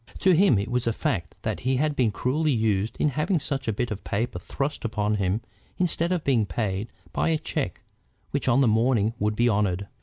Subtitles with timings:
[0.21, 3.67] To him it was a fact that he had been cruelly used in having such
[3.67, 5.41] a bit of paper thrust upon him
[5.77, 7.81] instead of being paid by a check
[8.31, 9.85] which on the morning would be honored.